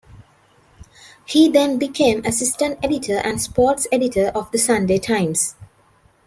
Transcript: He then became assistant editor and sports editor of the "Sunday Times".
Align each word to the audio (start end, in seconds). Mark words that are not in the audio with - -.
He 1.25 1.47
then 1.47 1.77
became 1.77 2.25
assistant 2.25 2.79
editor 2.81 3.17
and 3.19 3.39
sports 3.39 3.85
editor 3.91 4.29
of 4.29 4.49
the 4.51 4.57
"Sunday 4.57 4.97
Times". 4.97 5.53